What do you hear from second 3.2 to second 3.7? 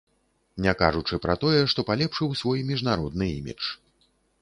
імідж.